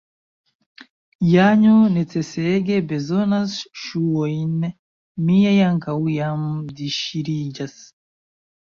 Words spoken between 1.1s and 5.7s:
Janjo necesege bezonas ŝuojn, miaj